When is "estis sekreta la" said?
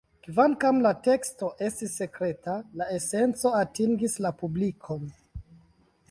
1.65-2.87